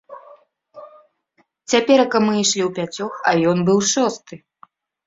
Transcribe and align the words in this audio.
Цяперака 1.73 2.25
мы 2.27 2.33
ішлі 2.43 2.63
ўпяцёх, 2.71 3.11
а 3.29 3.39
ён 3.55 3.67
быў 3.71 3.79
шосты. 3.97 4.35